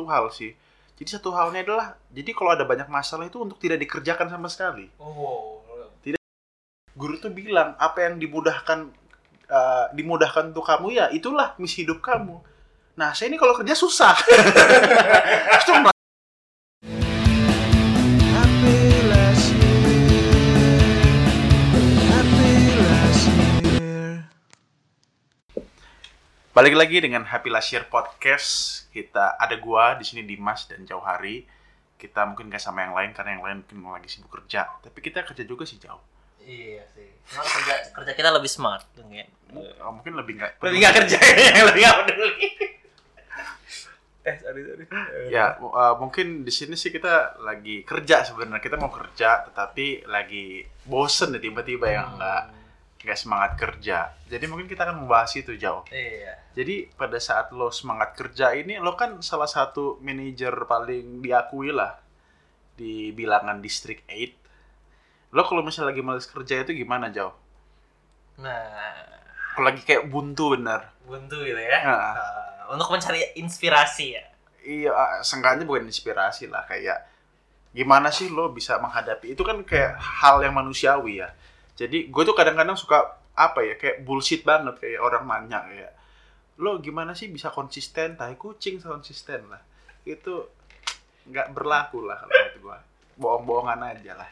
satu 0.00 0.08
hal 0.08 0.24
sih. 0.32 0.56
Jadi 0.96 1.08
satu 1.16 1.32
halnya 1.36 1.60
adalah, 1.64 1.86
jadi 2.12 2.32
kalau 2.32 2.56
ada 2.56 2.64
banyak 2.64 2.88
masalah 2.88 3.28
itu 3.28 3.40
untuk 3.40 3.60
tidak 3.60 3.80
dikerjakan 3.84 4.32
sama 4.32 4.48
sekali. 4.48 4.88
Oh. 4.96 5.60
Guru 6.90 7.16
tuh 7.16 7.32
bilang 7.32 7.78
apa 7.80 8.04
yang 8.04 8.20
dimudahkan 8.20 8.92
eh, 9.48 9.86
dimudahkan 9.96 10.52
untuk 10.52 10.66
kamu 10.68 11.00
ya 11.00 11.06
itulah 11.08 11.56
misi 11.56 11.86
hidup 11.86 12.04
kamu. 12.04 12.36
Nah 13.00 13.16
saya 13.16 13.32
ini 13.32 13.40
kalau 13.40 13.56
kerja 13.56 13.72
susah. 13.72 14.12
Itu 15.64 15.72
Balik 26.60 26.76
lagi 26.76 27.00
dengan 27.00 27.24
Happy 27.24 27.48
Last 27.48 27.72
Year 27.72 27.88
Podcast. 27.88 28.84
Kita 28.92 29.40
ada 29.40 29.56
gua 29.56 29.96
di 29.96 30.04
sini 30.04 30.28
Dimas 30.28 30.68
dan 30.68 30.84
Jauhari. 30.84 31.48
Kita 31.96 32.28
mungkin 32.28 32.52
gak 32.52 32.60
sama 32.60 32.84
yang 32.84 32.92
lain 32.92 33.16
karena 33.16 33.32
yang 33.32 33.40
lain 33.48 33.56
mungkin 33.64 33.96
lagi 33.96 34.12
sibuk 34.12 34.28
kerja. 34.28 34.68
Tapi 34.84 34.98
kita 35.00 35.24
kerja 35.24 35.40
juga 35.48 35.64
sih 35.64 35.80
jauh. 35.80 36.04
Iya 36.44 36.84
sih. 36.92 37.16
Cuma 37.32 37.48
kerja 37.48 37.74
kerja 37.96 38.12
kita 38.12 38.28
lebih 38.36 38.52
smart 38.52 38.84
mungkin. 38.92 39.24
Oh, 39.80 39.88
mungkin 39.88 40.12
lebih 40.20 40.36
nggak 40.36 40.60
Lebih 40.60 40.78
nggak 40.84 40.94
kerja 41.00 41.18
ya, 41.32 41.64
lebih 41.72 41.80
nggak 41.80 41.96
peduli. 42.12 42.46
Eh, 44.20 44.36
sorry 44.36 44.60
sorry. 44.60 44.84
Ya, 45.32 45.56
uh, 45.64 45.96
mungkin 45.96 46.44
di 46.44 46.52
sini 46.52 46.76
sih 46.76 46.92
kita 46.92 47.40
lagi 47.40 47.88
kerja 47.88 48.20
sebenarnya. 48.20 48.60
Kita 48.60 48.76
mau 48.76 48.92
kerja, 48.92 49.48
tetapi 49.48 50.04
lagi 50.04 50.68
bosen 50.84 51.32
nih 51.32 51.40
tiba-tiba 51.40 51.88
yang 51.88 52.20
nggak 52.20 52.59
nggak 53.00 53.16
semangat 53.18 53.52
kerja. 53.56 54.12
Jadi 54.28 54.44
mungkin 54.44 54.68
kita 54.68 54.84
akan 54.84 55.04
membahas 55.04 55.32
itu 55.36 55.56
jauh. 55.56 55.84
Iya. 55.88 56.36
Jadi 56.52 56.92
pada 56.92 57.16
saat 57.16 57.48
lo 57.56 57.72
semangat 57.72 58.12
kerja 58.12 58.52
ini, 58.52 58.76
lo 58.76 58.92
kan 58.92 59.24
salah 59.24 59.48
satu 59.48 59.96
manajer 60.04 60.52
paling 60.68 61.24
diakui 61.24 61.72
lah 61.72 61.96
di 62.76 63.12
bilangan 63.16 63.60
District 63.64 64.04
8. 64.04 65.32
Lo 65.32 65.46
kalau 65.48 65.64
misalnya 65.64 65.96
lagi 65.96 66.02
males 66.04 66.28
kerja 66.28 66.60
itu 66.60 66.76
gimana 66.76 67.08
jauh? 67.08 67.32
Nah, 68.40 69.08
Kalau 69.56 69.66
lagi 69.66 69.82
kayak 69.84 70.08
buntu 70.08 70.56
bener. 70.56 70.92
buntu 71.04 71.42
gitu 71.42 71.58
ya. 71.58 71.80
Nah. 71.82 72.14
Uh, 72.14 72.74
untuk 72.76 72.88
mencari 72.94 73.34
inspirasi 73.36 74.14
ya. 74.14 74.24
Iya, 74.60 74.90
ah, 74.92 75.18
seenggaknya 75.24 75.64
bukan 75.66 75.88
inspirasi 75.88 76.46
lah 76.46 76.62
kayak 76.68 77.08
gimana 77.70 78.10
sih 78.10 78.28
lo 78.28 78.50
bisa 78.50 78.76
menghadapi 78.82 79.32
itu 79.34 79.42
kan 79.46 79.62
kayak 79.64 79.96
hal 79.98 80.38
yang 80.44 80.54
manusiawi 80.54 81.24
ya. 81.24 81.28
Jadi 81.80 82.12
gue 82.12 82.22
tuh 82.22 82.36
kadang-kadang 82.36 82.76
suka 82.76 82.98
apa 83.32 83.64
ya 83.64 83.74
kayak 83.74 84.04
bullshit 84.04 84.44
banget 84.44 84.76
kayak 84.76 85.00
orang 85.00 85.24
nanya 85.24 85.64
kayak 85.64 85.92
lo 86.60 86.76
gimana 86.76 87.16
sih 87.16 87.26
bisa 87.26 87.48
konsisten 87.48 88.12
tai 88.14 88.36
kucing 88.36 88.76
konsisten 88.76 89.48
lah 89.48 89.64
itu 90.04 90.44
nggak 91.24 91.48
berlaku 91.50 92.04
lah 92.04 92.20
kalau 92.20 92.28
menurut 92.28 92.56
gue 92.58 92.76
bohong-bohongan 93.16 93.80
aja 93.86 94.12
lah 94.14 94.30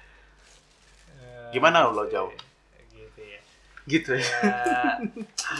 Gimana 1.48 1.88
lo, 1.88 2.04
Jauh? 2.04 2.28
Gitu 2.92 3.22
ya. 3.24 3.40
gitu 3.88 4.10
ya 4.12 4.28
Ya, 4.44 5.00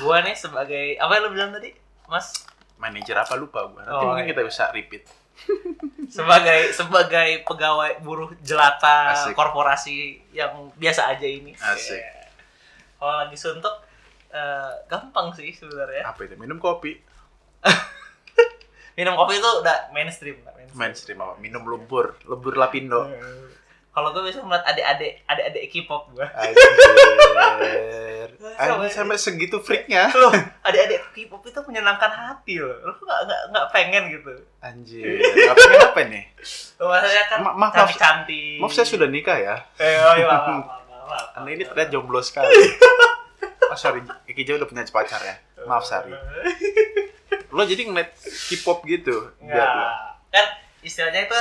gua 0.05 0.21
nih 0.21 0.37
sebagai 0.37 1.01
apa 1.01 1.17
yang 1.17 1.25
lo 1.25 1.31
bilang 1.33 1.51
tadi, 1.51 1.73
Mas? 2.05 2.45
manajer 2.77 3.17
apa 3.17 3.35
lupa 3.35 3.65
gue 3.67 3.81
nanti 3.81 3.97
Oh, 3.97 4.13
mungkin 4.13 4.23
iya. 4.23 4.31
kita 4.31 4.43
bisa 4.45 4.69
repeat 4.71 5.09
Sebagai 6.15 6.73
sebagai 6.73 7.45
pegawai 7.45 8.01
buruh 8.01 8.33
jelata 8.41 9.13
Asik. 9.13 9.37
korporasi 9.37 10.19
yang 10.33 10.73
biasa 10.75 11.13
aja 11.13 11.27
ini. 11.29 11.53
Asik. 11.55 12.01
Ya. 12.01 12.27
Kalau 12.99 13.15
lagi 13.25 13.37
suntuk 13.39 13.75
eh, 14.33 14.73
gampang 14.89 15.31
sih 15.33 15.53
sebenarnya. 15.53 16.05
apa 16.05 16.21
itu 16.25 16.35
minum 16.37 16.59
kopi 16.59 16.97
Minum 18.99 19.15
kopi 19.15 19.39
itu 19.39 19.47
udah 19.63 19.95
mainstream, 19.95 20.43
mainstream. 20.43 20.75
mainstream 20.75 21.19
apa 21.23 21.35
minum 21.39 21.63
lumpur 21.63 22.19
lumpur 22.27 22.59
lapindo 22.59 23.07
Kalau 23.99 24.15
gue 24.15 24.31
bisa 24.31 24.39
melihat 24.47 24.63
adik-adik 24.63 25.27
adik-adik 25.27 25.75
K-pop 25.75 26.15
gue. 26.15 26.23
Anjir. 26.23 28.31
Anjir 28.63 28.91
sampai 28.95 29.19
segitu 29.19 29.59
freaknya. 29.59 30.07
Loh, 30.15 30.31
adik-adik 30.71 31.03
K-pop 31.11 31.43
itu 31.43 31.59
menyenangkan 31.67 32.07
hati 32.07 32.63
loh. 32.63 32.79
Lo 32.79 32.95
nggak 32.95 33.21
nggak 33.27 33.41
nggak 33.51 33.67
pengen 33.75 34.03
gitu. 34.15 34.39
Anjir. 34.63 35.19
Gak 35.19 35.55
pengen 35.59 35.83
apa 35.83 36.01
nih? 36.07 36.25
Maksudnya 36.79 37.25
kan 37.27 37.39
Ma- 37.43 37.59
maaf, 37.59 37.75
cantik 37.75 37.99
cantik. 37.99 38.63
Maaf 38.63 38.71
saya 38.71 38.87
sudah 38.87 39.11
nikah 39.11 39.35
ya. 39.35 39.67
Eh, 39.83 39.99
oh 39.99 40.15
iya, 40.15 40.31
maaf, 40.31 40.47
maaf, 40.47 40.63
maaf, 40.63 41.03
maaf. 41.11 41.27
Anda 41.35 41.59
ini 41.59 41.67
terlihat 41.67 41.91
jomblo 41.91 42.23
sekali. 42.23 42.55
Oh 43.69 43.77
sorry, 43.77 44.01
Eki 44.25 44.49
Jauh 44.49 44.57
udah 44.57 44.65
punya 44.65 44.81
pacar 44.89 45.21
ya. 45.21 45.37
Maaf 45.69 45.85
Sari. 45.85 46.09
Lo 47.53 47.69
jadi 47.69 47.85
ngeliat 47.85 48.17
K-pop 48.49 48.81
gitu. 48.89 49.29
Enggak. 49.45 49.69
Kan 50.33 50.47
istilahnya 50.81 51.29
itu 51.29 51.37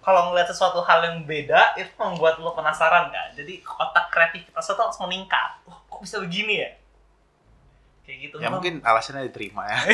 kalau 0.00 0.32
ngeliat 0.32 0.48
sesuatu 0.48 0.80
hal 0.80 1.04
yang 1.04 1.16
beda 1.28 1.76
itu 1.76 1.92
membuat 2.00 2.40
lu 2.40 2.52
penasaran 2.56 3.12
kan. 3.12 3.28
Jadi 3.36 3.60
otak 3.64 4.08
kreativitas 4.08 4.64
tuh 4.64 4.80
harus 4.80 4.98
meningkat. 5.04 5.60
Wah, 5.68 5.76
kok 5.76 6.00
bisa 6.00 6.16
begini 6.20 6.64
ya? 6.64 6.70
Kayak 8.08 8.18
gitu. 8.24 8.36
Ya 8.40 8.48
mungkin 8.48 8.80
alasannya 8.80 9.28
diterima 9.28 9.68
ya. 9.68 9.78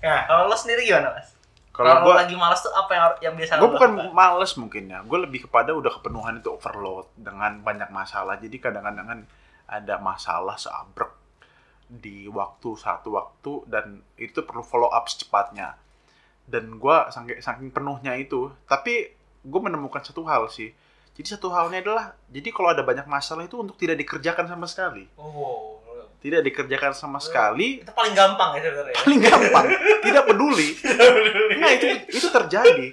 Nah, 0.00 0.24
kalau 0.24 0.48
lu 0.48 0.56
sendiri 0.56 0.88
gimana, 0.88 1.12
Mas? 1.12 1.36
Kalau 1.70 2.08
gue 2.08 2.14
lagi 2.16 2.32
malas 2.36 2.60
tuh 2.60 2.72
apa 2.72 2.92
yang 2.92 3.04
yang 3.30 3.34
biasa 3.36 3.56
gue 3.56 3.70
bukan 3.72 3.90
lakukan? 3.96 4.12
males 4.12 4.52
mungkin 4.58 4.84
ya 4.90 5.00
gue 5.00 5.18
lebih 5.22 5.48
kepada 5.48 5.70
udah 5.72 5.88
kepenuhan 5.96 6.42
itu 6.42 6.52
overload 6.52 7.08
dengan 7.16 7.62
banyak 7.64 7.88
masalah 7.88 8.36
jadi 8.36 8.52
kadang-kadang 8.60 9.24
ada 9.64 9.94
masalah 10.02 10.60
seabrek 10.60 11.08
di 11.88 12.28
waktu 12.28 12.76
satu 12.76 13.16
waktu 13.16 13.52
dan 13.70 14.02
itu 14.20 14.44
perlu 14.44 14.60
follow 14.60 14.92
up 14.92 15.08
secepatnya 15.08 15.78
dan 16.50 16.76
gue 16.76 16.96
saking, 17.08 17.38
saking 17.38 17.70
penuhnya 17.70 18.18
itu. 18.18 18.50
Tapi 18.66 19.14
gue 19.40 19.60
menemukan 19.62 20.02
satu 20.02 20.26
hal 20.26 20.50
sih. 20.50 20.74
Jadi 21.14 21.36
satu 21.36 21.48
halnya 21.52 21.78
adalah 21.80 22.04
jadi 22.26 22.48
kalau 22.50 22.74
ada 22.74 22.82
banyak 22.82 23.06
masalah 23.06 23.46
itu 23.46 23.56
untuk 23.56 23.76
tidak 23.76 23.96
dikerjakan 23.96 24.50
sama 24.50 24.66
sekali. 24.66 25.04
Oh, 25.14 25.78
tidak 26.20 26.44
dikerjakan 26.44 26.92
sama 26.92 27.16
sekali. 27.16 27.80
itu 27.80 27.92
paling 27.92 28.12
gampang 28.12 28.56
ya 28.56 28.68
sebenarnya. 28.68 28.96
paling 29.00 29.20
gampang. 29.20 29.64
Tidak 30.04 30.24
peduli. 30.24 30.68
Nah 31.56 31.70
itu 31.76 31.86
itu 32.08 32.28
terjadi. 32.28 32.88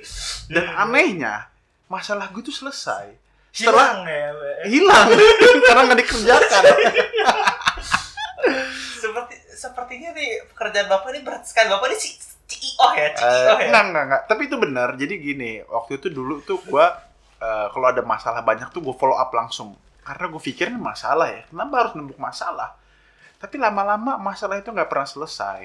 Dan 0.48 0.66
anehnya 0.72 1.48
masalah 1.88 2.32
gue 2.32 2.40
itu 2.40 2.52
selesai. 2.52 3.16
Setelah 3.52 4.04
Hilang 4.06 4.08
ya. 4.08 4.30
Hilang. 4.70 5.08
Karena 5.68 5.82
nggak 5.88 6.00
dikerjakan. 6.04 6.64
Seperti 8.98 9.36
sepertinya 9.54 10.10
nih 10.14 10.46
pekerjaan 10.54 10.88
Bapak 10.88 11.10
ini 11.12 11.20
berat 11.24 11.44
sekali. 11.48 11.68
Bapak 11.70 11.88
ini 11.90 11.98
C- 11.98 12.20
CEO 12.48 12.88
ya, 12.96 13.08
CEO 13.14 13.28
Eh, 13.28 13.44
ya. 13.60 13.68
enggak 13.70 13.84
enggak 13.92 14.04
enggak. 14.08 14.22
Tapi 14.26 14.42
itu 14.48 14.56
benar. 14.56 14.90
Jadi 14.96 15.14
gini, 15.20 15.52
waktu 15.68 16.00
itu 16.00 16.08
dulu 16.10 16.40
tuh 16.42 16.64
gue 16.64 16.86
eh, 17.38 17.68
kalau 17.70 17.88
ada 17.88 18.02
masalah 18.02 18.42
banyak 18.42 18.72
tuh 18.72 18.82
gue 18.82 18.96
follow 18.96 19.14
up 19.14 19.30
langsung 19.32 19.76
karena 20.02 20.32
gue 20.32 20.40
pikir 20.40 20.72
ini 20.72 20.80
masalah 20.80 21.28
ya. 21.28 21.44
Kenapa 21.46 21.74
harus 21.84 21.94
nembuk 21.94 22.16
masalah? 22.18 22.80
Tapi 23.38 23.60
lama-lama 23.60 24.16
masalah 24.18 24.58
itu 24.58 24.72
nggak 24.72 24.88
pernah 24.88 25.06
selesai. 25.06 25.62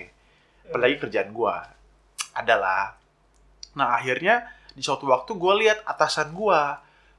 Apalagi 0.69 0.99
kerjaan 0.99 1.31
gue 1.31 1.55
adalah. 2.35 2.99
Nah 3.79 3.97
akhirnya 3.97 4.43
di 4.75 4.83
suatu 4.83 5.07
waktu 5.07 5.31
gue 5.33 5.53
lihat 5.63 5.79
atasan 5.85 6.35
gue 6.35 6.61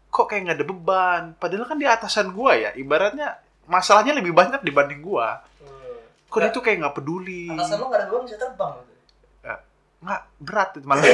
kok 0.09 0.25
kayak 0.27 0.41
nggak 0.45 0.57
ada 0.59 0.67
beban. 0.67 1.21
Padahal 1.39 1.65
kan 1.65 1.79
di 1.79 1.87
atasan 1.87 2.29
gue 2.29 2.51
ya, 2.59 2.69
ibaratnya 2.75 3.39
masalahnya 3.65 4.13
lebih 4.13 4.35
banyak 4.35 4.61
dibanding 4.61 5.01
gue. 5.01 5.27
Kok 6.27 6.37
dia 6.37 6.51
tuh 6.51 6.61
kayak 6.61 6.77
nggak 6.83 6.95
peduli. 6.99 7.49
Atasan 7.49 7.79
lu 7.79 7.87
nggak 7.87 7.99
ada 8.03 8.07
beban 8.11 8.23
bisa 8.27 8.37
terbang. 8.37 8.73
Nggak 10.03 10.21
berat 10.37 10.69
itu 10.75 10.85
malah. 10.85 11.03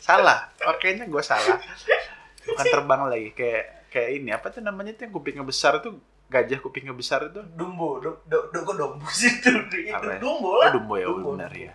salah. 0.00 0.38
Oh, 0.62 0.76
kayaknya 0.76 1.06
gue 1.06 1.22
salah. 1.22 1.56
Bukan 2.40 2.66
terbang 2.66 3.00
lagi 3.06 3.30
kayak 3.32 3.64
kayak 3.88 4.10
ini 4.16 4.30
apa 4.30 4.46
tuh 4.48 4.60
namanya 4.60 4.94
tuh 4.94 5.04
yang 5.04 5.12
kupingnya 5.12 5.42
besar 5.42 5.80
tuh 5.80 5.98
gajah 6.26 6.58
kupingnya 6.58 6.92
besar 6.92 7.26
itu. 7.26 7.40
Dumbo, 7.42 7.98
do, 7.98 8.22
do, 8.24 8.48
do, 8.48 8.58
kok 8.62 8.76
dumbo 8.76 9.06
sih 9.10 9.28
itu? 9.38 9.50
Itu 9.50 9.76
Apa 9.90 10.16
ya? 10.16 10.18
dumbo 10.20 10.48
Oh, 10.50 10.60
lah. 10.60 10.70
dumbo 10.70 10.94
ya 10.94 11.06
Dumbo, 11.08 11.28
benar 11.34 11.50
dumbo. 11.50 11.66
ya. 11.66 11.74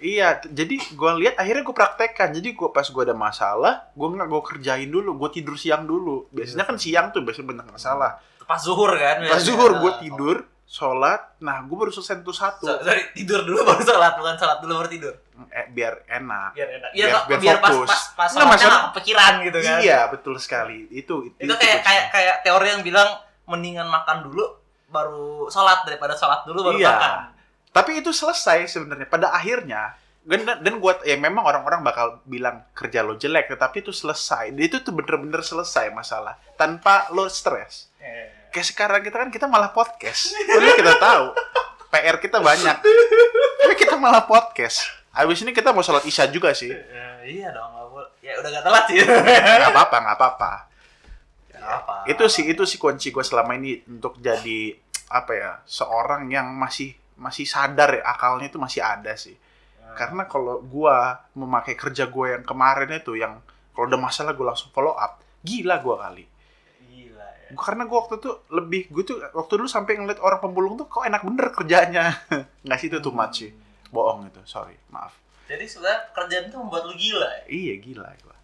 Iya, 0.00 0.28
jadi 0.48 0.80
gue 0.80 1.10
lihat 1.20 1.36
akhirnya 1.36 1.60
gue 1.60 1.76
praktekkan. 1.76 2.32
Jadi 2.32 2.56
gue 2.56 2.68
pas 2.70 2.84
gue 2.84 3.02
ada 3.04 3.12
masalah, 3.12 3.92
gue 3.92 4.08
nggak 4.08 4.28
gue 4.28 4.42
kerjain 4.48 4.88
dulu, 4.88 5.12
gue 5.16 5.30
tidur 5.30 5.60
siang 5.60 5.84
dulu. 5.84 6.24
Biasanya 6.32 6.64
kan 6.64 6.80
siang 6.80 7.12
tuh 7.12 7.20
biasanya 7.20 7.52
banyak 7.52 7.68
masalah. 7.68 8.16
Pas 8.48 8.56
zuhur 8.58 8.96
kan? 8.96 9.20
Pas 9.28 9.44
zuhur 9.44 9.76
gue 9.76 9.92
tidur, 10.00 10.36
sholat, 10.70 11.34
nah 11.38 11.58
gue 11.60 11.74
baru 11.74 11.90
selesai 11.90 12.22
tuh 12.22 12.30
satu, 12.30 12.62
So- 12.62 12.78
sorry, 12.78 13.10
tidur 13.10 13.42
dulu 13.42 13.66
baru 13.66 13.82
sholat, 13.82 14.14
bukan 14.14 14.38
sholat 14.38 14.58
dulu 14.60 14.78
baru 14.78 14.86
tidur. 14.88 15.14
eh, 15.50 15.66
biar 15.68 16.06
enak. 16.06 16.52
Biar 16.52 16.68
enak. 16.70 16.90
Biar- 16.92 17.10
Biar, 17.10 17.22
biar 17.26 17.40
biar, 17.40 17.56
pas, 17.58 17.72
fokus. 17.72 17.88
pas, 17.88 18.02
pas 18.14 18.28
Nggak, 18.28 18.38
sholatnya 18.38 18.68
nggak 18.68 18.84
kepikiran 18.86 19.32
gitu 19.42 19.58
kan. 19.58 19.78
Iya, 19.80 20.00
betul 20.06 20.34
sekali. 20.36 20.78
Itu 20.88 21.14
itu, 21.26 21.34
Itu 21.40 21.50
kayak 21.50 21.58
kuncinya. 21.58 21.82
kayak 21.82 22.04
kayak 22.08 22.36
teori 22.40 22.66
yang 22.70 22.82
bilang 22.82 23.08
mendingan 23.44 23.88
makan 23.88 24.22
dulu 24.22 24.44
baru 24.86 25.26
sholat 25.46 25.82
daripada 25.82 26.14
sholat 26.14 26.44
dulu 26.44 26.60
baru 26.64 26.78
Iya. 26.78 26.90
makan. 26.92 27.14
Tapi 27.72 27.90
itu 27.98 28.10
selesai 28.12 28.68
sebenarnya 28.68 29.06
pada 29.06 29.30
akhirnya. 29.30 29.98
Dan, 30.20 30.44
dan 30.44 30.74
gue 30.76 30.92
ya 31.02 31.16
memang 31.16 31.42
orang-orang 31.42 31.80
bakal 31.80 32.06
bilang 32.24 32.62
kerja 32.70 33.00
lo 33.00 33.16
jelek, 33.16 33.48
tetapi 33.48 33.80
itu 33.80 33.90
selesai. 33.90 34.52
Itu 34.52 34.78
tuh 34.80 34.92
bener-bener 34.92 35.40
selesai 35.40 35.90
masalah 35.90 36.36
tanpa 36.54 37.08
lo 37.10 37.26
stres. 37.26 37.88
Eh. 37.98 38.38
Kayak 38.50 38.66
sekarang 38.66 39.00
kita 39.06 39.16
kan 39.16 39.30
kita 39.30 39.46
malah 39.46 39.70
podcast. 39.70 40.34
Padahal 40.34 40.74
kita 40.74 40.94
tahu 40.98 41.26
PR 41.90 42.16
kita 42.18 42.38
banyak. 42.42 42.76
Tapi 43.62 43.74
kita 43.78 43.94
malah 43.98 44.26
podcast. 44.26 44.90
Abis 45.10 45.42
ini 45.42 45.50
kita 45.50 45.74
mau 45.74 45.82
sholat 45.82 46.06
isya 46.06 46.30
juga 46.30 46.54
sih. 46.54 46.70
Eh, 46.70 47.40
iya 47.42 47.50
dong. 47.50 47.70
Ya 48.22 48.38
udah 48.38 48.50
gak 48.50 48.64
telat 48.66 48.84
sih. 48.90 48.98
Nggak 49.02 49.70
apa-apa, 49.74 49.96
nggak 50.02 50.16
apa-apa. 50.18 50.52
Nggak 51.50 51.74
apa. 51.82 51.94
Itu 52.06 52.24
sih, 52.30 52.46
itu 52.46 52.62
sih 52.62 52.78
kunci 52.78 53.10
gue 53.10 53.24
selama 53.26 53.58
ini 53.58 53.82
untuk 53.90 54.18
jadi 54.22 54.74
apa 55.10 55.32
ya 55.34 55.50
seorang 55.66 56.30
yang 56.30 56.54
masih 56.54 56.94
masih 57.18 57.42
sadar 57.42 57.98
ya 57.98 58.02
akalnya 58.06 58.46
itu 58.46 58.58
masih 58.62 58.80
ada 58.86 59.18
sih. 59.18 59.34
Karena 59.98 60.30
kalau 60.30 60.62
gua 60.62 61.26
memakai 61.34 61.74
kerja 61.74 62.06
gue 62.06 62.26
yang 62.38 62.46
kemarin 62.46 62.94
itu 62.94 63.18
yang 63.18 63.42
kalau 63.74 63.90
udah 63.90 63.98
masalah 63.98 64.38
gue 64.38 64.46
langsung 64.46 64.70
follow 64.70 64.94
up, 64.94 65.18
gila 65.42 65.82
gua 65.82 66.06
kali. 66.06 66.29
Karena 67.52 67.82
gue 67.82 67.96
waktu 67.96 68.14
itu 68.16 68.30
lebih 68.48 68.82
gue 68.88 69.04
tuh 69.04 69.16
waktu 69.28 69.52
dulu 69.54 69.66
sampai 69.66 69.96
ngeliat 69.96 70.18
orang 70.18 70.38
pemulung 70.38 70.74
tuh 70.74 70.86
kok 70.86 71.02
enak 71.02 71.20
bener 71.20 71.46
kerjanya 71.50 72.04
nggak 72.64 72.76
sih 72.76 72.86
itu 72.86 72.98
too 72.98 73.10
much 73.10 73.40
sih 73.40 73.50
bohong 73.88 74.24
itu 74.24 74.38
sorry 74.44 74.78
maaf 74.88 75.10
Jadi 75.44 75.64
sebenarnya 75.64 76.10
kerjaan 76.10 76.44
itu 76.44 76.56
membuat 76.56 76.84
lu 76.84 76.94
gila 76.94 77.26
ya. 77.26 77.42
iya 77.48 77.74
gila 77.76 78.06
gua 78.18 78.36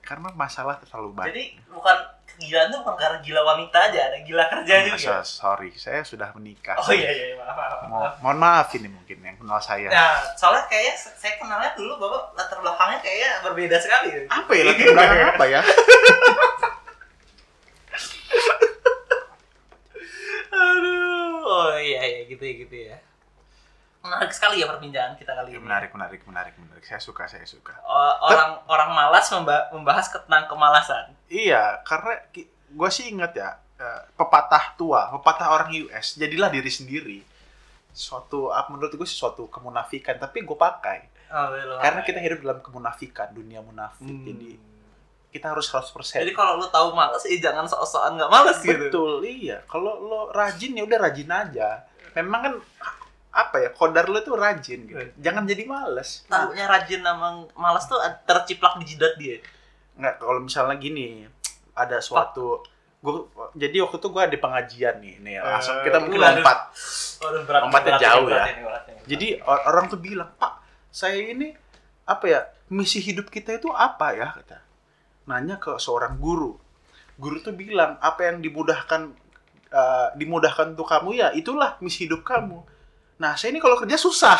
karena 0.00 0.28
masalah 0.32 0.76
terlalu 0.78 1.14
banyak 1.14 1.30
Jadi 1.30 1.44
bukan 1.66 1.96
kegilaan 2.26 2.68
itu 2.68 2.78
bukan 2.78 2.96
karena 2.98 3.18
gila 3.20 3.40
wanita 3.42 3.78
aja, 3.82 4.00
ada 4.02 4.18
gila 4.18 4.44
kerja 4.46 4.74
juga. 4.82 4.96
Masa- 5.14 5.24
sorry 5.24 5.70
saya 5.74 6.00
sudah 6.02 6.28
menikah 6.32 6.76
Oh 6.76 6.90
iya 6.90 7.08
iya 7.08 7.36
maaf 7.36 7.54
maaf. 7.54 7.78
Mo- 7.82 7.96
maaf. 7.98 8.12
mohon 8.20 8.38
maaf 8.38 8.68
ini 8.72 8.86
mungkin 8.86 9.16
yang 9.18 9.36
kenal 9.36 9.56
saya 9.58 9.88
Nah, 9.88 10.20
soalnya 10.34 10.64
kayaknya 10.66 10.92
saya 10.98 11.36
kenalnya 11.36 11.72
dulu 11.72 11.96
bapak 11.98 12.22
latar 12.34 12.58
belakangnya 12.58 12.98
kayaknya 13.00 13.30
berbeda 13.42 13.76
sekali. 13.78 14.08
apa 14.26 14.50
ya 14.50 14.62
latar 14.66 14.86
belakang 14.90 15.28
apa 15.30 15.44
ya 15.46 15.60
Aduh, 20.52 21.40
oh 21.42 21.72
iya 21.74 22.00
iya 22.02 22.21
gitu 22.32 22.42
ya 22.42 22.54
gitu 22.58 22.76
ya. 22.86 22.96
Menarik 24.00 24.30
sekali 24.30 24.58
ya 24.58 24.66
perbincangan 24.66 25.14
kita 25.14 25.30
kali 25.32 25.52
ini. 25.52 25.62
menarik 25.62 25.90
menarik 25.90 26.22
menarik 26.24 26.54
menarik 26.56 26.82
saya 26.82 26.98
suka 26.98 27.22
saya 27.24 27.44
suka 27.44 27.70
O- 27.80 28.18
Orang 28.26 28.58
orang 28.66 28.90
malas 28.90 29.30
memba- 29.30 29.70
membahas 29.70 30.08
tentang 30.08 30.44
kemalasan. 30.44 31.14
iya 31.26 31.78
karena 31.82 32.18
gue 32.68 32.90
sih 32.90 33.08
ingat 33.08 33.30
ya 33.32 33.50
eh, 33.76 34.00
pepatah 34.12 34.74
tua 34.74 35.06
pepatah 35.12 35.48
orang 35.50 35.70
US 35.86 36.14
jadilah 36.14 36.48
diri 36.48 36.66
sendiri 36.68 37.18
suatu 37.88 38.48
ah, 38.48 38.66
menurut 38.66 38.90
gue 38.90 39.04
sih 39.04 39.14
suatu 39.14 39.46
kemunafikan 39.46 40.16
tapi 40.16 40.42
gue 40.42 40.56
pakai 40.56 41.12
Oh, 41.28 41.48
belum. 41.48 41.78
karena 41.78 42.00
kita 42.02 42.18
hidup 42.18 42.38
dalam 42.40 42.60
kemunafikan 42.60 43.30
dunia 43.30 43.60
munafik 43.60 44.04
Hmm. 44.04 44.26
jadi 44.26 44.50
kita 45.30 45.48
harus 45.48 45.64
100% 45.66 46.20
Jadi 46.20 46.28
kalau 46.30 46.58
lu 46.58 46.68
tahu 46.68 46.92
malas, 46.92 47.24
ya 47.24 47.40
jangan 47.40 47.64
sok-sokan 47.64 48.18
nggak 48.18 48.28
malas 48.28 48.58
gitu. 48.60 48.76
betul 48.82 49.12
iya 49.22 49.64
kalau 49.64 49.96
lo 49.96 50.20
rajin 50.28 50.74
ya 50.74 50.82
udah 50.82 50.98
rajin 51.00 51.30
aja 51.30 51.88
memang 52.14 52.40
kan 52.42 52.54
apa 53.32 53.56
ya 53.58 53.70
kodar 53.70 54.06
lo 54.06 54.20
tuh 54.20 54.36
rajin 54.36 54.84
gitu 54.84 55.00
jangan 55.16 55.42
jadi 55.42 55.64
males 55.64 56.24
Tahunya 56.26 56.64
rajin 56.64 57.00
sama 57.00 57.28
malas 57.54 57.84
tuh 57.86 57.96
terciplak 58.22 58.76
di 58.76 58.84
jidat 58.86 59.16
dia. 59.16 59.40
nggak 59.94 60.14
kalau 60.18 60.40
misalnya 60.40 60.76
gini 60.76 61.24
ada 61.72 61.96
suatu 61.98 62.60
gue 62.98 63.12
jadi 63.54 63.82
waktu 63.82 63.96
itu 63.96 64.08
gue 64.08 64.22
ada 64.22 64.36
pengajian 64.38 64.94
nih 64.98 65.14
nih 65.18 65.34
langsung 65.38 65.74
Eh, 65.74 65.84
kita 65.84 65.96
mungkin 65.98 66.16
waduh. 66.18 66.36
lompat 66.38 66.58
berat, 67.42 67.60
Lompatnya 67.62 67.90
berat, 67.90 68.00
jauh 68.00 68.24
berat 68.24 68.38
ya. 68.38 68.46
ini, 68.48 68.62
berat 68.62 68.84
ini. 68.86 69.00
jadi 69.06 69.28
or- 69.42 69.64
orang 69.66 69.84
tuh 69.88 69.98
bilang 69.98 70.30
pak 70.34 70.52
saya 70.88 71.18
ini 71.18 71.56
apa 72.04 72.24
ya 72.26 72.40
misi 72.68 73.00
hidup 73.00 73.26
kita 73.26 73.54
itu 73.54 73.68
apa 73.68 74.12
ya 74.12 74.28
kata 74.30 74.60
nanya 75.24 75.56
ke 75.56 75.76
seorang 75.76 76.16
guru 76.16 76.56
guru 77.14 77.36
tuh 77.38 77.52
bilang 77.52 77.96
apa 77.98 78.26
yang 78.26 78.38
dimudahkan 78.38 79.12
eh, 79.72 80.06
dimudahkan 80.20 80.76
untuk 80.76 80.84
kamu 80.84 81.16
ya 81.16 81.28
itulah 81.32 81.80
misi 81.80 82.04
hidup 82.04 82.20
kamu 82.22 82.60
nah 83.16 83.38
saya 83.38 83.54
ini 83.54 83.62
kalau 83.62 83.78
kerja 83.78 83.94
susah 83.96 84.34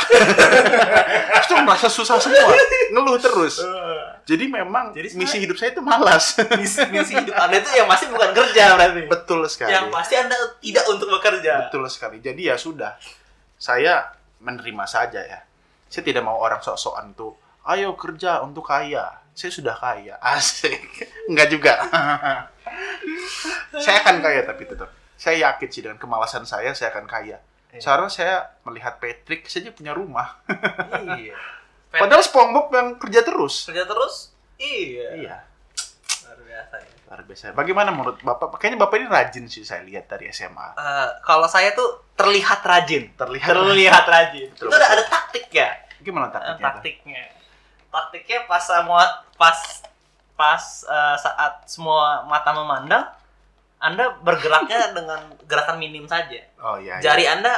itu 1.43 1.55
merasa 1.63 1.87
susah 1.87 2.19
semua 2.19 2.51
ngeluh 2.93 3.17
terus 3.17 3.63
Eh, 3.63 4.07
jadi 4.23 4.47
memang 4.47 4.95
Jadi 4.95 5.19
misi 5.19 5.43
hidup 5.43 5.59
saya 5.59 5.75
itu 5.75 5.83
malas 5.83 6.39
misi, 6.55 6.79
misi 6.95 7.19
hidup 7.19 7.35
anda 7.35 7.59
itu 7.59 7.71
yang 7.75 7.91
masih 7.91 8.07
bukan 8.11 8.31
kerja 8.31 8.79
berarti. 8.79 9.03
betul 9.11 9.41
sekali 9.51 9.75
Yang 9.75 9.87
pasti 9.91 10.15
anda 10.15 10.37
tidak 10.63 10.85
untuk 10.87 11.09
bekerja. 11.11 11.53
Betul 11.67 11.91
sekali. 11.91 12.23
Jadi 12.23 12.47
ya 12.47 12.55
sudah. 12.55 12.95
Saya 13.59 14.15
menerima 14.39 14.85
saja 14.87 15.21
ya. 15.23 15.43
Saya 15.91 16.03
tidak 16.07 16.23
mau 16.23 16.39
orang 16.39 16.63
sok-sokan 16.63 17.15
tuh, 17.19 17.35
ayo 17.67 17.99
kerja 17.99 18.41
untuk 18.47 18.67
kaya. 18.67 19.11
Saya 19.35 19.51
sudah 19.51 19.75
kaya. 19.75 20.15
Asik. 20.39 20.79
Enggak 21.27 21.51
juga. 21.51 21.83
saya 23.85 23.97
akan 24.07 24.23
kaya 24.23 24.47
tapi 24.47 24.71
tetap. 24.71 24.91
Saya 25.23 25.55
yakin 25.55 25.69
sih 25.71 25.87
dengan 25.87 25.95
kemalasan 25.97 26.43
saya, 26.43 26.75
saya 26.75 26.91
akan 26.91 27.07
kaya. 27.07 27.39
Iya. 27.71 27.79
Sekarang 27.79 28.11
saya 28.11 28.59
melihat 28.67 28.99
Patrick 28.99 29.47
saja 29.47 29.71
punya 29.71 29.95
rumah. 29.95 30.43
Iya. 31.15 31.39
Padahal 32.03 32.21
SpongeBob 32.21 32.75
yang 32.75 32.89
kerja 32.99 33.23
terus. 33.23 33.71
kerja 33.71 33.87
terus? 33.87 34.35
Iya. 34.59 35.09
Iya, 35.15 35.37
Luar 36.25 36.39
biasa 36.41 36.75
ya. 36.81 36.91
luar 37.07 37.21
biasa. 37.23 37.43
Bagaimana 37.53 37.91
menurut 37.93 38.19
Bapak? 38.19 38.57
Kayaknya 38.57 38.79
Bapak 38.81 38.97
ini 38.97 39.07
rajin 39.07 39.45
sih 39.47 39.63
saya 39.63 39.85
lihat 39.85 40.09
dari 40.09 40.27
SMA. 40.29 40.75
Eh, 40.75 41.09
kalau 41.23 41.47
saya 41.47 41.71
tuh 41.71 42.03
terlihat 42.15 42.65
rajin. 42.65 43.13
Terlihat. 43.15 43.47
Terlihat 43.47 44.05
rajin. 44.05 44.49
Betul, 44.51 44.67
itu 44.67 44.75
ada, 44.75 44.83
betul. 44.83 44.95
ada 44.97 45.05
taktik 45.07 45.47
ya. 45.53 45.69
Gimana 46.01 46.27
Eh, 46.27 46.33
taktiknya? 46.33 46.57
tuh? 46.57 46.65
taktiknya. 46.67 47.23
Taktiknya 47.93 48.39
pas 48.49 48.63
semua 48.65 49.03
pas 49.37 49.59
pas 50.33 50.63
eh, 50.83 51.17
saat 51.21 51.53
semua 51.69 52.25
mata 52.25 52.51
memandang, 52.51 53.05
Anda 53.83 54.15
bergeraknya 54.23 54.91
dengan 54.97 55.21
gerakan 55.45 55.77
minim 55.77 56.07
saja. 56.07 56.39
Oh 56.63 56.79
iya. 56.79 57.03
iya. 57.03 57.03
Jari 57.03 57.25
Anda 57.27 57.51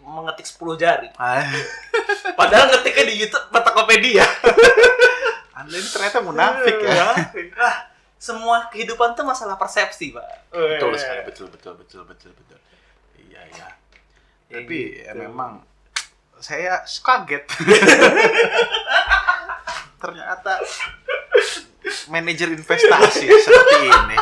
mengetik 0.00 0.48
10 0.48 0.80
jari. 0.80 1.08
Ah, 1.14 1.44
Padahal 2.40 2.72
ngetiknya 2.72 3.04
di 3.04 3.14
YouTube 3.20 3.46
Petokopedia. 3.52 4.24
Anda 5.58 5.74
ini 5.74 5.88
ternyata 5.88 6.18
munafik 6.20 6.80
ya. 6.80 7.12
Ah, 7.58 7.76
semua 8.16 8.72
kehidupan 8.72 9.12
tuh 9.12 9.22
masalah 9.22 9.54
persepsi, 9.54 10.10
Pak. 10.10 10.48
betul 10.48 10.96
sekali 10.96 11.20
betul 11.22 11.46
betul 11.52 11.72
betul 11.76 12.02
betul 12.08 12.32
betul 12.32 12.58
iya 13.20 13.44
iya 13.44 13.68
Ya 14.48 14.62
tapi 14.64 15.04
ya 15.04 15.12
gitu. 15.12 15.20
memang 15.20 15.60
saya 16.38 16.80
kaget 16.80 17.44
ternyata 19.96 20.52
manajer 22.08 22.48
investasi 22.52 23.26
seperti 23.26 23.76
ini 23.84 24.16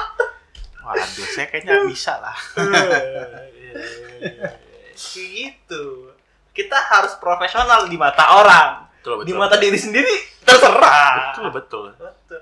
waduh 0.84 1.26
saya 1.26 1.46
kayaknya 1.48 1.84
bisa 1.88 2.18
lah. 2.18 2.36
Kayak 2.52 4.60
gitu. 4.94 6.10
Kita 6.50 6.78
harus 6.78 7.14
profesional 7.18 7.84
di 7.84 7.96
mata 7.96 8.36
orang. 8.36 8.86
betul 8.94 9.20
Di 9.20 9.32
mata 9.32 9.56
diri 9.56 9.74
sendiri 9.74 10.14
terserah. 10.40 11.34
betul 11.34 11.50
betul. 11.50 11.86
Betul. 11.94 12.40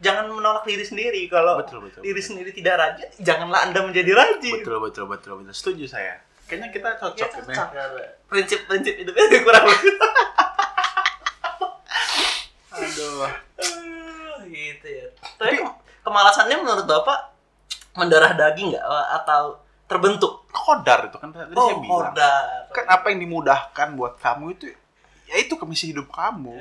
Jangan 0.00 0.28
menolak 0.28 0.64
diri 0.64 0.80
sendiri. 0.80 1.26
Kalau 1.26 1.58
betul 1.58 1.82
betul 1.82 2.00
diri 2.00 2.18
sendiri 2.18 2.50
tidak 2.50 2.76
rajin, 2.76 3.08
janganlah 3.18 3.64
Anda 3.64 3.82
menjadi 3.82 4.10
rajin. 4.12 4.52
betul 4.56 4.76
betul 4.80 5.04
betul 5.06 5.32
betul. 5.36 5.52
Setuju 5.52 5.86
saya. 5.86 6.20
Kayaknya 6.46 6.68
kita 6.70 6.88
Ya, 6.88 6.96
cocok 6.96 7.30
ini. 7.36 7.54
Prinsip-prinsip 8.26 8.94
hidupnya 8.96 9.38
kurang 9.44 9.64
aduh. 12.70 13.22
Ah, 13.22 13.34
gitu 14.42 14.86
ya. 14.88 15.06
Tapi 15.36 15.56
ke- 15.58 15.76
kemalasannya 16.00 16.56
menurut 16.56 16.84
Bapak 16.84 17.29
mendarah 17.92 18.32
daging 18.32 18.70
nggak 18.70 18.82
atau 19.22 19.58
terbentuk? 19.84 20.32
kodar 20.50 21.06
itu 21.06 21.14
kan 21.14 21.30
tadi 21.30 21.50
saya 21.50 21.74
bilang 21.78 22.10
kodar. 22.10 22.42
kan 22.70 22.84
apa 22.86 23.06
yang 23.08 23.18
dimudahkan 23.22 23.86
buat 23.94 24.18
kamu 24.18 24.44
itu 24.52 24.64
ya 25.24 25.34
itu 25.36 25.54
kemisi 25.54 25.90
hidup 25.90 26.08
kamu 26.08 26.52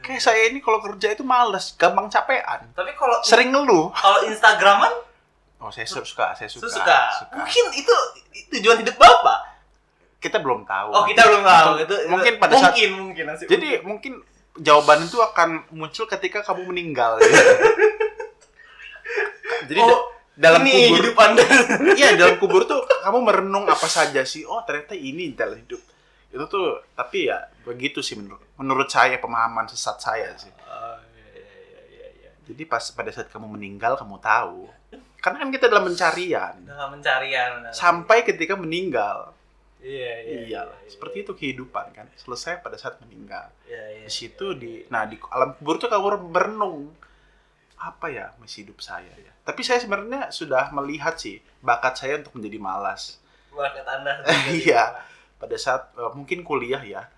kayak 0.00 0.18
saya 0.18 0.46
ini 0.46 0.60
kalau 0.60 0.78
kerja 0.78 1.10
itu 1.10 1.20
males 1.20 1.72
gampang 1.74 2.06
capean 2.06 2.68
Tapi 2.70 2.90
kalau 2.92 3.16
sering 3.20 3.48
ngeluh 3.48 3.88
kalau 3.90 4.18
Instagraman 4.24 4.92
oh 5.56 5.68
saya 5.68 5.84
su- 5.84 6.02
suka 6.02 6.32
saya 6.34 6.48
suka, 6.48 6.68
suka. 6.68 6.98
Mungkin 7.34 7.64
itu 7.74 7.94
tujuan 8.50 8.78
hidup 8.78 8.94
Bapak. 8.96 9.38
kita 10.18 10.36
belum 10.36 10.64
tahu 10.64 10.88
Oh, 10.92 11.02
kita 11.08 11.20
belum 11.24 11.42
tahu 11.42 11.70
itu. 11.80 11.94
mungkin 12.06 12.32
pada 12.36 12.52
saat 12.54 12.72
mungkin 12.76 12.90
mungkin 12.94 13.24
jadi 13.44 13.68
mungkin 13.80 14.12
jawaban 14.56 15.02
itu 15.02 15.16
akan 15.16 15.64
muncul 15.72 16.04
ketika 16.06 16.44
kamu 16.44 16.68
meninggal 16.68 17.16
ya. 17.16 17.24
jadi 19.68 19.80
oh, 19.80 20.00
dalam 20.40 20.64
ini 20.64 20.88
kubur 20.88 21.04
hidup 21.04 21.16
Anda. 21.20 21.44
iya 22.00 22.08
dalam 22.16 22.36
kubur 22.40 22.64
tuh 22.64 22.80
kamu 23.04 23.18
merenung 23.20 23.68
apa 23.68 23.84
saja 23.84 24.24
sih 24.24 24.48
oh 24.48 24.64
ternyata 24.64 24.96
ini 24.96 25.36
dalam 25.36 25.60
hidup 25.60 25.80
itu 26.30 26.44
tuh 26.48 26.80
tapi 26.96 27.28
ya 27.28 27.44
begitu 27.66 28.00
sih 28.00 28.16
menurut 28.16 28.40
menurut 28.56 28.88
saya 28.88 29.20
pemahaman 29.20 29.68
sesat 29.68 30.00
saya 30.00 30.32
sih 30.40 30.48
Oh, 30.70 30.96
iya, 31.12 31.28
iya, 31.34 31.80
iya, 31.92 32.06
iya. 32.22 32.30
Jadi 32.46 32.62
pas 32.64 32.80
pada 32.94 33.10
saat 33.10 33.26
kamu 33.28 33.58
meninggal 33.58 33.98
kamu 33.98 34.16
tahu. 34.22 34.70
Karena 35.20 35.44
kan 35.44 35.50
kita 35.52 35.66
dalam 35.66 35.90
pencarian. 35.90 36.54
Dalam 36.62 36.94
pencarian. 36.94 37.48
benar. 37.60 37.72
Sampai 37.74 38.22
ketika 38.22 38.54
meninggal. 38.54 39.34
Iya, 39.82 40.14
iya. 40.24 40.40
Iya, 40.46 40.60
seperti 40.86 41.26
itu 41.26 41.32
kehidupan 41.34 41.90
kan. 41.92 42.06
Selesai 42.16 42.62
pada 42.64 42.78
saat 42.78 43.02
meninggal. 43.02 43.50
Iya, 43.66 43.84
iya. 43.98 44.06
Di 44.06 44.12
situ 44.14 44.54
di 44.56 44.86
nah 44.88 45.04
di 45.04 45.18
alam 45.28 45.58
kubur 45.58 45.76
tuh 45.82 45.90
kamu 45.90 46.30
berenung 46.30 46.94
apa 47.80 48.06
ya 48.06 48.36
misi 48.36 48.60
hidup 48.60 48.78
saya 48.78 49.08
ya. 49.16 49.32
Tapi 49.40 49.64
saya 49.64 49.80
sebenarnya 49.80 50.28
sudah 50.28 50.68
melihat 50.70 51.16
sih 51.16 51.40
bakat 51.58 51.96
saya 51.96 52.20
untuk 52.20 52.36
menjadi 52.36 52.60
malas. 52.60 53.16
Bakat 53.50 53.82
Anda. 53.82 54.20
Iya. 54.52 55.00
Pada 55.34 55.56
saat 55.56 55.88
eh, 55.94 56.12
mungkin 56.12 56.44
kuliah 56.44 56.78
ya. 56.78 57.08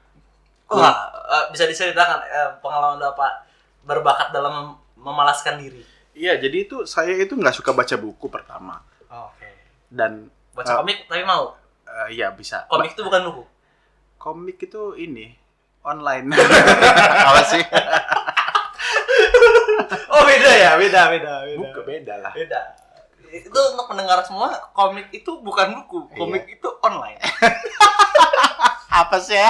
Wah, 0.67 0.95
eh, 1.11 1.45
bisa 1.51 1.67
diceritakan 1.67 2.23
eh, 2.23 2.51
pengalaman 2.59 3.03
Bapak 3.03 3.33
berbakat 3.83 4.31
dalam 4.31 4.53
mem- 4.55 4.79
memalaskan 5.03 5.59
diri. 5.59 5.83
Iya, 6.15 6.39
jadi 6.39 6.57
itu 6.63 6.87
saya 6.87 7.11
itu 7.13 7.35
nggak 7.35 7.53
suka 7.53 7.73
baca 7.73 7.97
buku 7.97 8.29
pertama 8.29 8.79
Oke. 9.09 9.49
dan 9.89 10.29
Baca 10.53 10.69
Ah. 10.69 10.79
komik 10.79 11.09
tapi 11.09 11.25
mau. 11.25 11.57
eh, 11.83 12.15
iya 12.15 12.29
bisa. 12.31 12.69
Komik 12.69 12.93
itu 12.93 13.03
bukan 13.03 13.23
buku. 13.27 13.45
komik 14.17 14.61
itu 14.61 14.95
ini 14.95 15.35
online. 15.83 16.31
Apa 17.29 17.43
sih? 17.43 17.65
Oh, 20.13 20.23
beda 20.29 20.51
ya, 20.53 20.71
beda, 20.77 21.01
beda, 21.09 21.33
Buku 21.57 21.81
beda 21.89 22.15
lah. 22.21 22.33
Beda. 22.37 22.61
Itu 23.33 23.49
untuk 23.49 23.89
pendengar 23.89 24.21
semua, 24.21 24.53
komik 24.77 25.09
itu 25.09 25.41
bukan 25.41 25.73
buku, 25.81 26.05
Iya. 26.13 26.17
komik 26.21 26.45
itu 26.53 26.69
online. 26.85 27.17
Apa 29.01 29.17
sih 29.17 29.41
ya? 29.41 29.49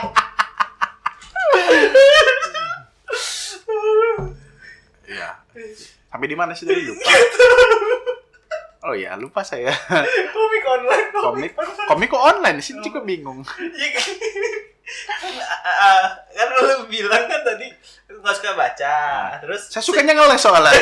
Iya. 5.02 5.28
Sampai 6.07 6.31
di 6.31 6.37
mana 6.38 6.54
sih 6.54 6.62
tadi 6.62 6.87
lupa? 6.87 7.11
Oh 8.83 8.95
iya, 8.95 9.19
lupa 9.19 9.42
saya. 9.42 9.75
komik 10.31 10.64
online, 10.66 11.07
Komik 11.11 11.52
komik 11.87 12.09
kok 12.11 12.23
online 12.23 12.59
sih 12.62 12.78
juga 12.78 13.02
bingung. 13.02 13.42
Iya 13.59 13.88
kan? 13.95 14.07
ah, 15.83 16.07
kan 16.31 16.49
lu 16.54 16.87
bilang 16.87 17.25
kan 17.26 17.40
tadi 17.42 17.66
nggak 18.23 18.37
suka 18.38 18.55
baca, 18.55 18.97
terus 19.43 19.67
Saya 19.67 19.83
sukanya 19.83 20.14
ngeles 20.14 20.38
soalnya. 20.38 20.71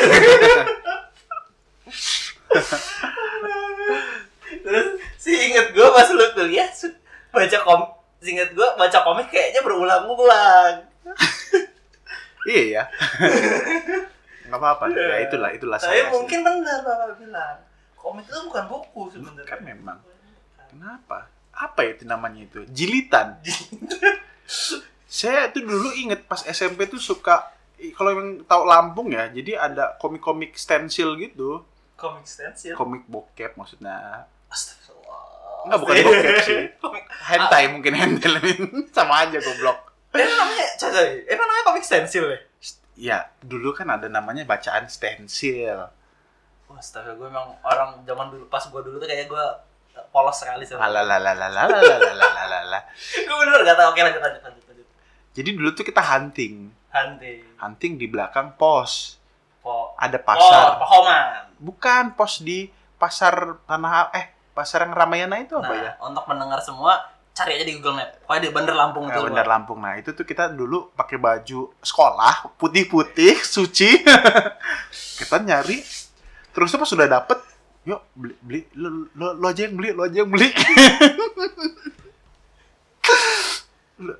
terus 4.61 4.87
sih 5.17 5.35
inget 5.49 5.73
gue 5.73 5.87
pas 5.89 6.05
lu 6.11 6.25
kuliah 6.35 6.67
baca 7.31 7.57
kom 7.63 7.81
inget 8.21 8.53
gue 8.53 8.67
baca 8.77 8.97
komik 9.01 9.33
kayaknya 9.33 9.65
berulang-ulang. 9.65 10.85
iya 12.45 12.63
ya. 12.69 12.83
Nggak 14.51 14.59
apa-apa. 14.59 14.83
Ya 14.91 15.17
itulah, 15.23 15.49
itulah 15.55 15.79
Tapi 15.79 15.95
saya. 15.95 16.03
sih. 16.05 16.11
mungkin 16.11 16.39
benar 16.43 16.83
bapak 16.83 17.15
bilang 17.17 17.57
komik 17.95 18.27
itu 18.27 18.39
bukan 18.45 18.63
buku 18.67 19.01
sebenarnya. 19.15 19.47
Kan 19.47 19.59
memang. 19.63 19.97
Kenapa? 20.69 21.31
Apa 21.55 21.81
itu 21.87 22.03
namanya 22.05 22.43
itu? 22.45 22.61
Jilitan. 22.69 23.39
saya 25.21 25.53
tuh 25.53 25.61
dulu 25.61 25.93
inget 25.93 26.25
pas 26.25 26.41
SMP 26.49 26.89
tuh 26.89 26.97
suka 26.97 27.53
kalau 27.97 28.13
yang 28.13 28.29
tahu 28.45 28.63
Lampung 28.69 29.09
ya, 29.09 29.25
jadi 29.33 29.57
ada 29.57 29.97
komik-komik 29.97 30.53
stensil 30.53 31.17
gitu, 31.17 31.65
komik 31.97 32.29
stensil. 32.29 32.77
komik 32.77 33.09
bokep 33.09 33.57
maksudnya. 33.57 34.29
Astagfirullah. 34.53 35.65
Enggak 35.65 35.79
bukan 35.81 35.93
bokep 36.05 36.37
sih. 36.45 36.59
komik. 36.83 37.03
Hentai 37.09 37.73
mungkin 37.73 37.93
hentai 37.97 38.53
sama 38.97 39.25
aja 39.25 39.41
goblok. 39.41 39.97
Eh 40.13 40.21
namanya 40.21 40.65
caca. 40.77 41.01
Eh 41.01 41.33
namanya 41.33 41.63
komik 41.65 41.81
stensil 41.81 42.25
ya. 42.29 42.39
Ya, 43.01 43.17
dulu 43.41 43.73
kan 43.73 43.89
ada 43.89 44.05
namanya 44.05 44.45
bacaan 44.45 44.85
stensil. 44.85 45.89
Wah, 46.69 46.77
astaga 46.77 47.17
gue 47.17 47.25
emang 47.25 47.57
orang 47.65 48.05
zaman 48.05 48.29
dulu 48.29 48.45
pas 48.45 48.61
gue 48.61 48.81
dulu 48.85 49.01
tuh 49.01 49.09
kayak 49.09 49.25
gue 49.25 49.45
polos 50.13 50.37
sekali 50.37 50.69
sama. 50.69 50.85
Lalalalalalalalalala. 50.85 52.79
Gue 53.27 53.35
bener 53.43 53.59
gak 53.67 53.75
tau. 53.75 53.91
Oke 53.91 53.99
lanjut 54.03 54.23
lanjut 54.23 54.43
lanjut. 54.43 54.63
Jadi 55.31 55.49
dulu 55.51 55.71
tuh 55.71 55.83
kita 55.83 56.01
hunting. 56.01 56.67
Hunting. 56.91 57.39
Hunting 57.55 57.93
di 57.95 58.05
belakang 58.05 58.55
pos. 58.55 59.15
Po. 59.59 59.95
Ada 59.95 60.17
Oh, 60.17 60.25
pasar. 60.25 60.63
Pahoman. 60.77 61.23
Bukan 61.57 62.03
pos 62.13 62.41
di 62.41 62.67
pasar 62.97 63.33
tanah 63.63 64.11
eh 64.11 64.25
pasar 64.51 64.83
yang 64.83 64.93
Ramayana 64.93 65.39
itu 65.39 65.55
apa 65.55 65.71
Nah, 65.71 65.79
ya? 65.79 65.91
untuk 66.01 66.25
mendengar 66.27 66.59
semua 66.59 66.99
cari 67.31 67.55
aja 67.55 67.63
di 67.63 67.73
Google 67.73 67.95
Map. 67.95 68.09
Pokoknya 68.21 68.41
di 68.43 68.51
Bandar 68.51 68.75
Lampung 68.75 69.05
Nah, 69.07 69.15
itu. 69.15 69.21
Bandar 69.23 69.47
Lampung. 69.47 69.79
Nah, 69.79 69.93
itu 69.95 70.11
tuh 70.11 70.25
kita 70.25 70.51
dulu 70.51 70.91
pakai 70.91 71.15
baju 71.15 71.71
sekolah 71.79 72.51
putih-putih, 72.59 73.39
suci. 73.39 74.03
kita 75.23 75.39
nyari. 75.39 75.79
Terus 76.51 76.67
tuh 76.67 76.77
pas 76.77 76.89
sudah 76.89 77.07
dapet, 77.07 77.39
yuk 77.87 78.03
beli 78.11 78.35
beli 78.43 78.59
lo, 78.75 79.07
lo, 79.15 79.39
lo 79.39 79.45
aja 79.47 79.63
yang 79.63 79.79
beli, 79.79 79.95
lo 79.95 80.03
aja 80.03 80.17
yang 80.19 80.27
beli. 80.27 80.51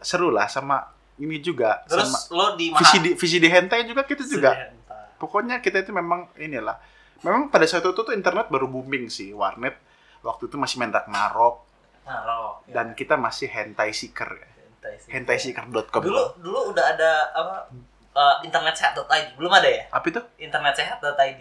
Seru 0.01 0.29
lah 0.29 0.45
sama 0.47 0.93
ini 1.21 1.37
juga 1.37 1.85
Terus 1.85 2.09
sama 2.09 2.19
lo 2.31 2.45
di 2.55 2.69
mana? 2.69 2.79
visi 2.79 2.97
di 2.97 3.09
visi 3.13 3.37
di 3.37 3.45
hentai 3.45 3.85
juga 3.85 4.01
kita 4.01 4.23
juga. 4.23 4.73
Pokoknya 5.15 5.57
kita 5.57 5.79
itu 5.79 5.91
memang 5.91 6.33
inilah. 6.35 6.81
Memang 7.21 7.47
pada 7.47 7.63
saat 7.63 7.81
itu 7.81 7.93
tuh 7.93 8.09
internet 8.09 8.49
baru 8.49 8.65
booming 8.65 9.05
sih, 9.05 9.29
warnet. 9.31 9.77
Waktu 10.19 10.45
itu 10.45 10.55
masih 10.55 10.77
main 10.77 10.89
Ragnarok 10.89 11.65
Nah, 12.01 12.25
lo. 12.25 12.65
dan 12.65 12.91
kita 12.91 13.13
masih 13.13 13.45
hentai 13.47 13.89
seeker 13.91 14.25
ya. 14.27 14.49
Hentai 14.81 15.37
hentaiseeker.com. 15.37 16.01
Dulu 16.01 16.23
dulu 16.39 16.59
udah 16.71 16.85
ada 16.89 17.11
apa? 17.31 17.55
Uh, 18.11 18.35
internetsehat.id 18.41 19.37
belum 19.37 19.51
ada 19.51 19.69
ya? 19.69 19.83
apa 19.87 20.03
itu? 20.03 20.19
Internetsehat.id 20.37 21.39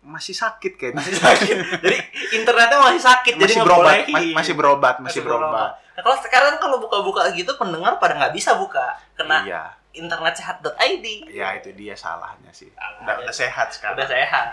Masih 0.00 0.32
sakit 0.32 0.72
kayaknya. 0.74 0.98
masih 0.98 1.14
sakit. 1.16 1.56
jadi 1.80 1.96
internetnya 2.34 2.78
masih 2.82 3.00
sakit 3.00 3.32
jadi 3.34 3.44
masih 3.46 3.56
nggak 3.56 3.68
berobat, 3.68 3.96
ma- 4.06 4.34
masih 4.34 4.54
berobat, 4.54 4.94
masih 4.98 5.20
berobat. 5.22 5.70
Nah, 6.00 6.08
kalau 6.08 6.16
sekarang 6.16 6.56
kalau 6.56 6.80
buka-buka 6.80 7.28
gitu 7.30 7.52
pendengar 7.54 8.00
pada 8.00 8.16
nggak 8.16 8.32
bisa 8.32 8.56
buka 8.56 8.96
kena 9.12 9.44
Iya, 9.44 9.62
internetsehat.id. 9.92 11.28
ya 11.28 11.52
itu 11.54 11.76
dia 11.76 11.92
salahnya 11.92 12.48
sih. 12.50 12.72
Salah. 12.72 13.04
Udah, 13.04 13.14
udah 13.20 13.34
sehat 13.36 13.68
sekarang. 13.68 14.00
Udah 14.00 14.08
sehat. 14.08 14.46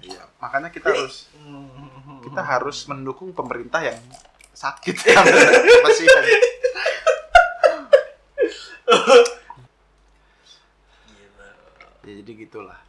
Iya, 0.00 0.24
makanya 0.40 0.72
kita 0.72 0.88
Jadi- 0.88 1.04
harus 1.04 1.16
Hmm. 1.36 2.24
kita 2.24 2.40
harus 2.40 2.88
mendukung 2.88 3.30
pemerintah 3.30 3.84
yang 3.84 4.00
sakit 4.50 4.96
apa 5.76 5.88
sih? 5.92 6.08
Gila. 11.04 11.48
Ya, 12.04 12.12
jadi 12.20 12.32
gitulah. 12.38 12.80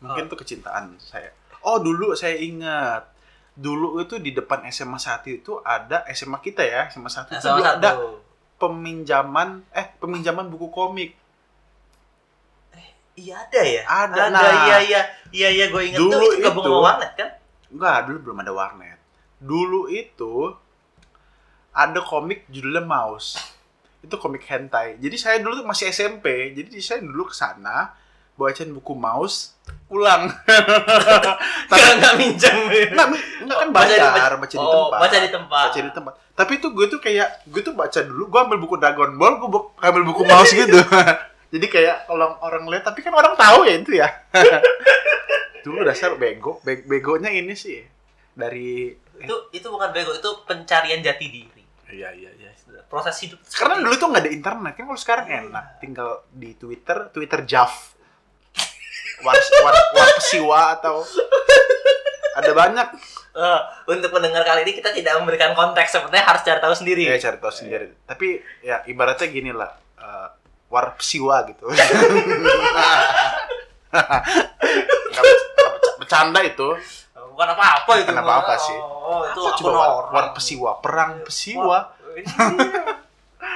Mungkin 0.00 0.26
tuh 0.26 0.38
kecintaan 0.38 0.96
saya. 0.98 1.30
Oh, 1.60 1.78
dulu 1.78 2.12
saya 2.14 2.34
ingat. 2.34 3.12
Dulu 3.52 4.00
itu 4.00 4.16
di 4.16 4.32
depan 4.32 4.64
SMA 4.72 4.96
1 4.96 5.28
itu 5.28 5.60
ada 5.60 6.02
SMA 6.10 6.40
kita 6.40 6.64
ya, 6.64 6.88
SMA 6.88 7.12
1 7.12 7.28
Nah, 7.28 7.36
itu 7.36 7.48
dulu 7.48 7.62
ada 7.62 7.90
satu. 7.92 8.08
peminjaman 8.56 9.48
eh 9.70 9.86
peminjaman 10.00 10.48
buku 10.48 10.72
komik. 10.72 11.12
Iya 13.12 13.44
ada 13.44 13.60
ya? 13.60 13.82
Ada, 13.84 14.22
Ada, 14.24 14.32
nah. 14.32 14.40
iya 14.64 14.78
iya. 14.88 15.02
Iya 15.28 15.48
iya 15.52 15.64
gue 15.68 15.82
inget 15.84 16.00
Dulu 16.00 16.16
tuh 16.16 16.32
itu 16.32 16.44
gabung 16.48 16.64
sama 16.64 16.78
warnet 16.80 17.12
kan? 17.12 17.28
Enggak, 17.68 17.98
dulu 18.08 18.18
belum 18.24 18.38
ada 18.40 18.52
warnet. 18.56 18.98
Dulu 19.36 19.80
itu 19.92 20.34
ada 21.72 22.00
komik 22.00 22.48
judulnya 22.48 22.80
Mouse. 22.84 23.36
Itu 24.00 24.16
komik 24.16 24.48
hentai. 24.48 24.96
Jadi 24.96 25.16
saya 25.20 25.36
dulu 25.44 25.60
tuh 25.60 25.66
masih 25.68 25.92
SMP. 25.92 26.56
Jadi 26.56 26.72
saya 26.80 27.04
dulu 27.04 27.28
ke 27.28 27.36
sana 27.36 27.92
bacain 28.34 28.70
buku 28.70 28.92
Mouse, 28.92 29.54
pulang. 29.86 30.32
Tapi 31.70 31.88
nggak 31.96 32.14
minjem. 32.16 32.56
Enggak, 32.90 33.06
enggak 33.40 33.58
kan 33.58 33.68
Baca 33.70 33.86
di- 33.88 34.00
bayar, 34.00 34.32
baca 34.34 34.50
di 34.50 34.58
oh, 34.58 34.72
tempat. 34.88 34.98
baca 34.98 35.16
di 35.16 35.28
tempat. 35.30 35.66
Baca 35.68 35.80
di 35.80 35.92
tempat. 35.92 36.14
Tapi 36.32 36.52
itu 36.56 36.68
gue 36.68 36.86
tuh 36.88 36.98
kayak 36.98 37.28
gue 37.44 37.60
tuh 37.60 37.74
baca 37.76 38.00
dulu, 38.00 38.22
gue 38.26 38.40
ambil 38.40 38.58
buku 38.58 38.74
Dragon 38.76 39.12
Ball, 39.14 39.36
gue 39.36 39.48
ambil 39.80 40.02
buku 40.02 40.22
Mouse 40.24 40.50
gitu. 40.50 40.80
Jadi 41.52 41.66
kayak 41.68 42.08
kalau 42.08 42.40
orang 42.40 42.64
lihat, 42.66 42.82
tapi 42.82 43.04
kan 43.04 43.12
orang 43.12 43.36
tahu 43.36 43.68
ya 43.68 43.74
itu 43.76 43.92
ya. 43.94 44.08
dulu 45.62 45.84
dasar 45.84 46.16
bego, 46.16 46.58
Be- 46.60 46.82
begonya 46.82 47.30
ini 47.30 47.54
sih 47.54 47.78
dari 48.32 48.90
Itu 49.14 49.52
itu 49.52 49.66
bukan 49.68 49.92
bego, 49.92 50.10
itu 50.10 50.30
pencarian 50.42 50.98
jati 50.98 51.26
diri. 51.28 51.62
Iya 51.86 52.10
iya 52.10 52.30
iya. 52.32 52.50
Proses 52.88 53.14
hidup. 53.20 53.38
Karena 53.46 53.78
dulu 53.78 53.94
tuh 53.94 54.08
nggak 54.08 54.22
ada 54.22 54.32
internet 54.32 54.72
kan 54.74 54.84
kalau 54.84 54.98
sekarang 54.98 55.26
Iya. 55.26 55.38
enak, 55.46 55.64
tinggal 55.78 56.10
di 56.28 56.52
Twitter, 56.52 57.08
Twitter 57.08 57.40
Jav, 57.44 57.91
war 59.22 59.34
war 59.62 59.74
war 59.94 60.08
pesiwa 60.14 60.60
atau 60.74 61.02
ada 62.34 62.52
banyak. 62.52 62.88
Eh, 63.32 63.60
untuk 63.88 64.12
pendengar 64.12 64.44
kali 64.44 64.60
ini 64.62 64.76
kita 64.76 64.92
tidak 64.92 65.16
memberikan 65.16 65.56
konteks 65.56 65.88
sepertinya 65.90 66.28
harus 66.28 66.44
cari 66.44 66.60
tahu 66.60 66.74
sendiri. 66.74 67.08
Ya 67.08 67.16
cari 67.16 67.40
tahu 67.40 67.48
sendiri. 67.50 67.88
Tapi 68.04 68.36
ya 68.60 68.84
ibaratnya 68.84 69.24
gini 69.26 69.50
lah, 69.50 69.72
eh, 69.96 70.28
war 70.68 70.92
pesiwa 70.94 71.40
gitu. 71.48 71.64
Bercanda 75.98 76.40
itu. 76.42 76.68
Bukan 77.32 77.48
apa-apa 77.48 77.92
itu. 77.96 78.12
Bukan 78.12 78.20
apa-apa 78.20 78.54
sih. 78.60 78.76
Oh, 78.76 79.24
itu 79.24 79.40
akun 79.40 79.56
coba 79.64 79.78
war, 79.80 80.04
war 80.12 80.26
pesiwa, 80.36 80.70
perang 80.84 81.24
pesiwa. 81.24 81.78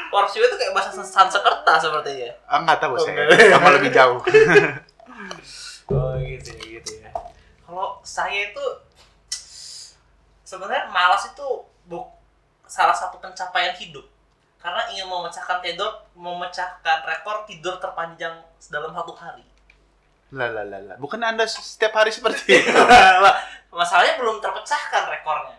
War 0.09 0.25
pesiwa 0.25 0.45
itu 0.49 0.57
kayak 0.57 0.73
bahasa 0.73 0.91
Sanskerta 0.97 1.73
sepertinya. 1.77 2.33
Ah, 2.49 2.65
nggak 2.65 2.79
tahu 2.81 2.97
Oh, 2.97 3.01
saya. 3.01 3.13
enggak. 3.29 3.53
Sama 3.53 3.69
lebih 3.77 3.91
jauh. 3.93 4.19
Oh 5.87 6.19
gitu 6.19 6.51
ya, 6.51 6.65
gitu 6.83 6.93
ya. 6.99 7.11
Kalau 7.63 8.03
saya 8.03 8.51
itu 8.51 8.65
sebenarnya 10.47 10.91
malas 10.91 11.31
itu 11.31 11.47
buk 11.87 12.07
salah 12.67 12.95
satu 12.95 13.23
pencapaian 13.23 13.75
hidup 13.79 14.07
karena 14.59 14.83
ingin 14.91 15.07
memecahkan 15.07 15.63
tidur 15.63 15.91
memecahkan 16.19 16.99
rekor 17.07 17.47
tidur 17.47 17.79
terpanjang 17.79 18.35
dalam 18.67 18.91
satu 18.91 19.15
hari. 19.15 19.47
Lah 20.35 20.51
lah 20.51 20.67
lah 20.67 20.81
lah. 20.83 20.97
Bukan 20.99 21.23
Anda 21.23 21.47
setiap 21.47 21.95
hari 21.95 22.11
seperti 22.11 22.51
itu. 22.59 22.75
Masalahnya 23.71 24.19
belum 24.19 24.43
terpecahkan 24.43 25.07
rekornya. 25.07 25.59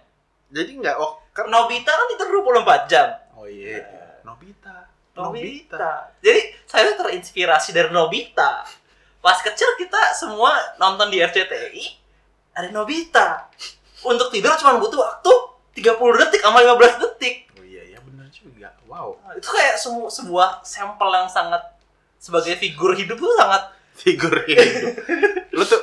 Jadi 0.52 0.80
nggak 0.80 0.96
oh, 1.00 1.24
kan 1.32 1.48
Nobita 1.48 1.92
kan 1.92 2.08
tidur 2.12 2.44
24 2.44 2.92
jam. 2.92 3.08
Oh 3.36 3.48
iya, 3.48 3.84
Nobita. 4.28 4.92
Nobita. 5.16 6.12
Jadi 6.20 6.42
saya 6.68 6.92
terinspirasi 7.00 7.72
dari 7.72 7.88
Nobita. 7.96 8.68
Pas 9.28 9.36
kecil 9.38 9.68
kita 9.76 10.00
semua 10.14 10.56
nonton 10.78 11.12
di 11.12 11.20
RCTI 11.20 11.84
ada 12.54 12.72
Nobita. 12.72 13.52
Untuk 14.02 14.32
tidur 14.32 14.56
cuma 14.56 14.80
butuh 14.80 14.96
waktu 14.96 15.32
30 15.76 15.84
detik 16.18 16.40
sama 16.40 16.64
15 16.64 16.80
detik. 16.98 17.36
Oh 17.52 17.62
iya, 17.62 17.84
iya 17.86 18.00
benar 18.00 18.32
juga. 18.32 18.72
Wow. 18.88 19.20
Nah, 19.20 19.36
Itu 19.36 19.52
kayak 19.52 19.76
semu- 19.76 20.08
sebuah 20.08 20.64
sampel 20.64 21.12
yang 21.12 21.28
sangat 21.28 21.60
sebagai 22.18 22.56
figur 22.56 22.96
hidup 22.96 23.14
tuh 23.16 23.36
sangat 23.36 23.68
Figur 23.94 24.32
hidup. 24.42 24.96
Lu 25.52 25.64
tuh 25.66 25.82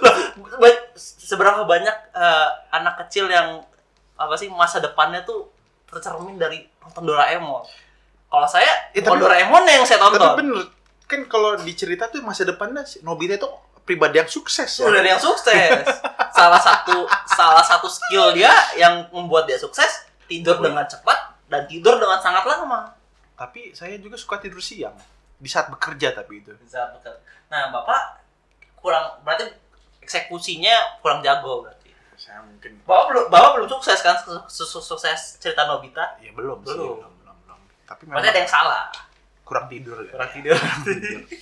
ba- 0.57 0.89
seberapa 0.97 1.63
banyak 1.65 1.97
eh, 2.11 2.49
anak 2.71 3.05
kecil 3.05 3.27
yang 3.27 3.61
apa 4.15 4.35
sih 4.35 4.49
masa 4.49 4.79
depannya 4.79 5.21
tuh 5.21 5.51
tercermin 5.85 6.39
dari 6.39 6.63
nonton 6.81 7.05
Doraemon. 7.05 7.61
Kalau 8.25 8.49
saya 8.49 8.89
Ya, 8.91 9.03
bukan 9.03 9.19
tapi- 9.19 9.21
Doraemon 9.21 9.63
yang 9.67 9.83
saya 9.83 9.99
tapi 10.01 10.17
tonton. 10.17 10.37
bener 10.41 10.65
kan 11.05 11.21
kalau 11.25 11.57
dicerita 11.59 12.09
tuh 12.09 12.21
masa 12.21 12.43
depannya 12.43 12.83
si 12.83 13.01
Nobita 13.01 13.35
itu 13.35 13.49
pribadi 13.83 14.17
yang 14.17 14.27
sukses 14.27 14.67
ya. 14.71 14.85
Ada 14.85 15.01
yang 15.05 15.21
sukses. 15.21 15.85
salah 16.31 16.59
satu 16.59 17.05
salah 17.29 17.61
satu 17.61 17.87
skill 17.87 18.33
dia 18.33 18.51
yang 18.75 19.05
membuat 19.11 19.45
dia 19.45 19.55
sukses 19.55 20.09
tidur 20.25 20.57
dengan 20.59 20.83
cepat 20.85 21.37
dan 21.47 21.65
tidur 21.65 21.97
dengan 21.97 22.17
sangat 22.19 22.43
lama. 22.45 22.97
Tapi 23.35 23.71
saya 23.73 23.99
juga 23.99 24.17
suka 24.17 24.39
tidur 24.39 24.59
siang 24.59 24.97
di 25.37 25.47
saat 25.47 25.69
bekerja 25.69 26.13
tapi 26.13 26.41
itu. 26.41 26.57
Bisa 26.57 26.89
betul. 26.91 27.13
Nah, 27.47 27.69
Bapak 27.69 28.25
kurang 28.75 29.21
berarti 29.21 29.53
eksekusinya 30.01 31.01
kurang 31.01 31.21
jago 31.21 31.63
berarti. 31.63 31.93
Saya 32.15 32.41
mungkin 32.41 32.81
Bapak 32.83 33.05
belum 33.11 33.25
Bapak 33.29 33.51
belum 33.55 33.69
sukses 33.69 34.01
kan 34.01 34.17
su- 34.17 34.65
su- 34.65 34.81
sukses 34.81 35.37
cerita 35.37 35.67
Nobita. 35.67 36.17
ya 36.19 36.33
belum, 36.33 36.63
sih, 36.63 36.73
Belum. 36.73 37.05
belum, 37.05 37.13
belum, 37.21 37.37
belum. 37.45 37.59
Tapi 37.85 38.03
Berarti 38.07 38.17
memang 38.17 38.33
ada 38.33 38.41
yang 38.41 38.49
salah. 38.51 38.85
Kurang 39.45 39.69
tidur 39.69 40.01
ya. 40.01 40.11
Kurang 40.11 40.31
tidur. 40.31 40.57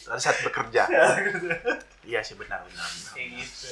Pada 0.04 0.21
saat 0.21 0.38
bekerja. 0.42 0.82
iya 2.02 2.21
sih 2.21 2.35
benar 2.35 2.61
benar. 2.62 2.82
benar. 2.85 3.12
Kayak 3.14 3.28
gitu. 3.38 3.66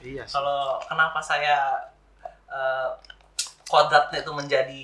Iya 0.00 0.22
sih. 0.24 0.32
Kalau 0.32 0.78
kenapa 0.80 1.18
saya 1.18 1.74
eh, 2.46 2.88
kodratnya 3.64 4.20
itu 4.20 4.30
menjadi 4.30 4.82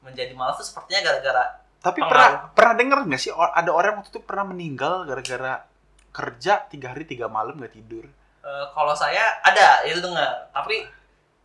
menjadi 0.00 0.32
malas 0.32 0.58
itu 0.58 0.66
sepertinya 0.68 1.00
gara-gara 1.04 1.44
Tapi 1.78 1.98
pengaruh. 1.98 2.10
pernah 2.10 2.30
pernah 2.52 2.74
dengar 2.76 2.98
nggak 3.04 3.20
sih 3.20 3.30
ada 3.30 3.70
orang 3.70 3.98
waktu 3.98 4.10
itu 4.10 4.20
pernah 4.20 4.44
meninggal 4.44 5.02
gara-gara 5.02 5.66
kerja 6.10 6.62
tiga 6.66 6.90
hari 6.90 7.02
tiga 7.02 7.26
malam 7.26 7.56
nggak 7.56 7.72
tidur? 7.72 8.04
eh, 8.40 8.64
kalau 8.68 8.92
saya 8.92 9.38
ada 9.40 9.82
itu 9.82 9.98
dengar 9.98 10.50
tapi 10.50 10.82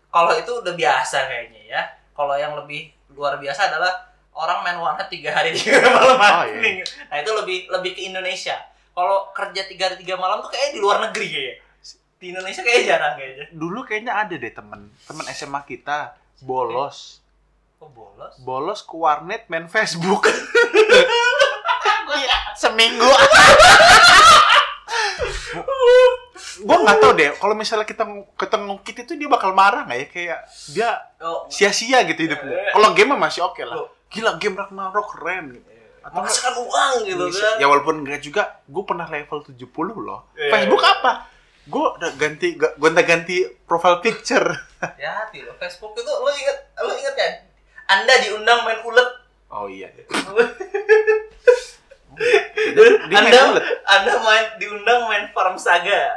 kalau 0.07 0.33
itu 0.33 0.49
udah 0.51 0.73
biasa 0.73 1.25
kayaknya 1.25 1.61
ya 1.67 1.81
kalau 2.11 2.33
yang 2.33 2.53
lebih 2.53 2.89
luar 3.13 3.37
biasa 3.37 3.69
adalah 3.69 4.06
orang 4.37 4.61
main 4.61 4.77
warnet 4.77 5.09
tiga 5.09 5.33
hari 5.33 5.49
tiga 5.51 5.81
malam 5.97 6.17
Oh, 6.21 6.45
iya. 6.45 6.85
nah 7.09 7.17
itu 7.17 7.31
lebih 7.33 7.57
lebih 7.73 7.91
ke 7.97 8.01
Indonesia. 8.05 8.57
Kalau 8.93 9.29
kerja 9.33 9.61
tiga 9.65 9.89
hari 9.89 9.97
tiga 9.97 10.15
malam 10.17 10.41
tuh 10.41 10.49
kayak 10.49 10.77
di 10.77 10.79
luar 10.79 11.01
negeri 11.09 11.25
kayaknya. 11.27 11.55
Di 12.17 12.25
Indonesia 12.33 12.61
kayak 12.61 12.81
jarang 12.85 13.13
kayaknya. 13.17 13.45
Dulu 13.53 13.79
kayaknya 13.85 14.13
ada 14.13 14.33
deh 14.33 14.53
temen 14.53 14.89
temen 15.05 15.25
SMA 15.33 15.61
kita 15.65 16.13
bolos. 16.41 17.21
Kok 17.77 17.89
bolos? 17.93 18.33
Bolos 18.41 18.79
ke 18.81 18.95
warnet 18.95 19.45
main 19.49 19.65
Facebook. 19.65 20.25
Iya, 22.07 22.55
seminggu. 22.55 23.03
gua 26.65 26.77
nggak 26.81 26.97
tahu 26.97 27.11
deh 27.13 27.29
kalau 27.37 27.53
misalnya 27.53 27.85
kita 27.85 28.03
ketemu 28.33 28.63
ngungkit 28.73 28.95
itu 29.05 29.13
dia 29.13 29.29
bakal 29.29 29.53
marah 29.53 29.85
nggak 29.85 29.99
ya? 29.99 30.07
Kayak 30.09 30.39
dia 30.73 30.89
oh, 31.21 31.45
sia-sia 31.51 32.01
gitu 32.09 32.25
hidupnya. 32.25 32.73
Kalau 32.73 32.89
game 32.97 33.13
mah 33.13 33.29
masih 33.29 33.45
oke 33.45 33.61
lah. 33.61 33.85
Gila 34.07 34.39
game 34.39 34.55
Ragnarok 34.55 35.07
keren 35.13 35.55
gitu. 35.55 35.67
Atau 36.03 36.23
menghasilkan 36.23 36.55
uang 36.63 36.93
gitu 37.03 37.25
Bisa. 37.27 37.43
kan 37.43 37.59
Ya 37.59 37.65
walaupun 37.67 37.95
enggak 38.07 38.23
juga, 38.23 38.63
gue 38.63 38.83
pernah 38.87 39.03
level 39.03 39.43
70 39.43 39.59
loh. 39.99 40.31
Iya. 40.33 40.51
Facebook 40.55 40.79
apa? 40.79 41.27
Gue 41.67 41.83
udah 41.99 42.11
ganti, 42.15 42.55
gonta 42.55 43.03
ganti 43.03 43.43
profile 43.67 43.99
picture. 43.99 44.47
ya 45.03 45.11
hati 45.19 45.43
lo 45.43 45.51
Facebook 45.59 45.97
itu 45.97 46.07
lo 46.07 46.29
inget 46.31 46.57
lo 46.79 46.93
inget 46.95 47.15
kan 47.17 47.33
anda 47.87 48.13
diundang 48.21 48.61
main 48.61 48.79
ulet 48.85 49.09
Oh 49.47 49.65
iya. 49.65 49.87
Dia, 49.89 50.03
dia 52.75 52.89
main 53.09 53.31
anda 53.31 53.39
ulet. 53.51 53.63
anda 53.83 54.13
main 54.21 54.45
diundang 54.59 55.07
main 55.07 55.25
farm 55.31 55.55
saga 55.57 56.13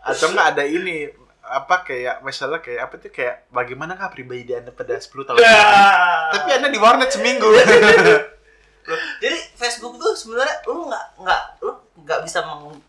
Atau 0.08 0.32
enggak 0.32 0.56
ada 0.56 0.64
ini 0.64 1.10
apa 1.52 1.82
kayak 1.82 2.22
misalnya 2.22 2.58
kayak 2.58 2.80
apa 2.86 2.94
tuh 2.96 3.10
kayak 3.10 3.50
bagaimana 3.50 3.92
kah 3.92 4.06
pribadi 4.06 4.50
anda 4.50 4.70
pada 4.70 4.94
10 4.94 5.10
tahun 5.24 5.36
lalu? 5.36 5.50
Tapi 6.32 6.48
anda 6.52 6.68
di 6.68 6.78
warnet 6.78 7.10
seminggu. 7.10 7.50
jadi 9.22 9.38
Facebook 9.54 9.94
tuh 9.96 10.14
sebenarnya 10.14 10.62
lu 10.64 10.86
nggak 10.86 11.06
nggak 11.18 11.42
lu 11.60 11.70
nggak 12.00 12.20
bisa 12.22 12.42
meng- 12.42 12.82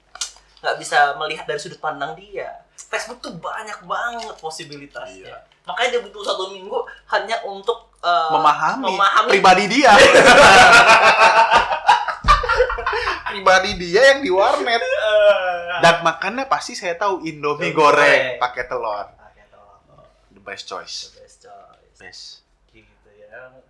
nggak 0.58 0.76
bisa 0.78 0.98
melihat 1.16 1.46
dari 1.46 1.58
sudut 1.58 1.78
pandang 1.78 2.14
dia 2.14 2.50
Facebook 2.74 3.18
tuh 3.18 3.34
banyak 3.36 3.86
banget 3.86 4.34
posibilitasnya 4.38 5.30
Iya. 5.30 5.38
makanya 5.62 5.90
dia 5.92 6.02
butuh 6.02 6.22
satu 6.24 6.50
minggu 6.50 6.74
hanya 7.08 7.38
untuk 7.44 7.94
eh, 7.98 8.30
memahami, 8.34 8.86
memahami 8.88 9.30
pribadi 9.30 9.66
dia. 9.70 9.94
pribadi 13.30 13.72
dia 13.78 14.02
yang 14.12 14.20
di 14.20 14.30
warnet. 14.30 14.82
Dan 15.82 15.96
makannya 16.06 16.46
pasti 16.46 16.78
saya 16.78 16.94
tahu 16.96 17.26
Indomie 17.26 17.74
Indomie 17.74 17.74
goreng 17.74 18.38
goreng. 18.38 18.40
pakai 18.40 18.64
telur. 18.70 19.06
pakai 19.18 19.44
telur. 19.50 19.82
The 20.32 20.42
best 20.42 20.70
choice. 20.70 21.12
The 21.12 21.26
best 21.26 21.38
choice 21.42 21.98
Best. 21.98 22.24
gitu 22.74 23.10
ya 23.14 23.62